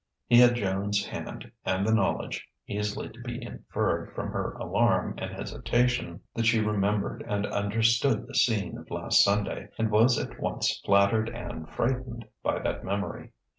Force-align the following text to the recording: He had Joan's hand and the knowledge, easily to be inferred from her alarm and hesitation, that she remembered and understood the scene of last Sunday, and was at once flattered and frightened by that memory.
He 0.25 0.39
had 0.39 0.55
Joan's 0.55 1.05
hand 1.05 1.51
and 1.63 1.85
the 1.85 1.93
knowledge, 1.93 2.49
easily 2.65 3.09
to 3.09 3.21
be 3.21 3.39
inferred 3.39 4.15
from 4.15 4.31
her 4.31 4.53
alarm 4.53 5.13
and 5.19 5.31
hesitation, 5.31 6.21
that 6.33 6.47
she 6.47 6.59
remembered 6.59 7.21
and 7.27 7.45
understood 7.45 8.25
the 8.25 8.33
scene 8.33 8.79
of 8.79 8.89
last 8.89 9.23
Sunday, 9.23 9.67
and 9.77 9.91
was 9.91 10.17
at 10.17 10.39
once 10.39 10.81
flattered 10.83 11.29
and 11.29 11.69
frightened 11.69 12.25
by 12.41 12.57
that 12.63 12.83
memory. 12.83 13.29